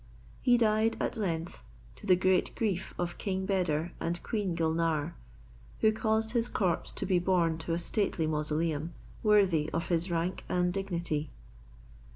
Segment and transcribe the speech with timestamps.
[0.41, 1.61] He died at length,
[1.97, 5.13] to the great grief of King Beder and Queen Gulnare,
[5.81, 10.43] who caused his corpse to be borne to a stately mausoleum, worthy of his rank
[10.49, 11.29] and dignity.